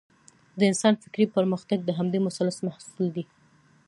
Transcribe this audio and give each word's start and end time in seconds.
د 0.59 0.61
انسان 0.71 0.93
فکري 1.03 1.25
پرمختګ 1.35 1.79
د 1.85 1.89
همدې 1.97 2.19
مثلث 2.27 2.57
محصول 2.67 3.05
دی. 3.15 3.23